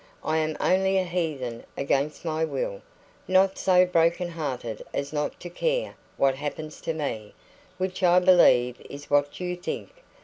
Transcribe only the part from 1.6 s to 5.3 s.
against my will not so broken hearted as